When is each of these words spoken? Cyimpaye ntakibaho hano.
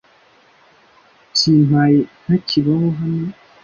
Cyimpaye 1.37 1.99
ntakibaho 2.23 2.87
hano. 2.99 3.27